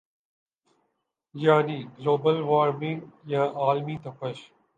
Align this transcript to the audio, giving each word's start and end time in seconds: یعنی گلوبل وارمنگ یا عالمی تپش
یعنی 1.35 1.91
گلوبل 1.99 2.41
وارمنگ 2.41 3.01
یا 3.25 3.43
عالمی 3.45 3.97
تپش 3.99 4.51